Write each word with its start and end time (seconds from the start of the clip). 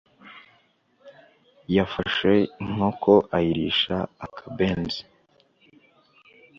Yafashe 1.75 2.31
inkoko 2.63 3.13
ayirisha 3.37 3.97
akabenzi 4.25 5.01